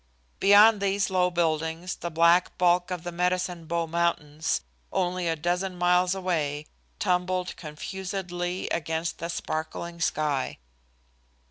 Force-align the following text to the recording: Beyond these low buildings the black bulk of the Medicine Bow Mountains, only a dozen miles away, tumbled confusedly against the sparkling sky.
Beyond 0.39 0.81
these 0.81 1.11
low 1.11 1.29
buildings 1.29 1.95
the 1.97 2.09
black 2.09 2.57
bulk 2.57 2.89
of 2.89 3.03
the 3.03 3.11
Medicine 3.11 3.67
Bow 3.67 3.85
Mountains, 3.85 4.61
only 4.91 5.27
a 5.27 5.35
dozen 5.35 5.77
miles 5.77 6.15
away, 6.15 6.65
tumbled 6.97 7.55
confusedly 7.55 8.67
against 8.69 9.19
the 9.19 9.29
sparkling 9.29 9.99
sky. 10.01 10.57